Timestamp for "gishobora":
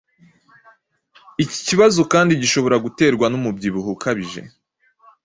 2.41-2.75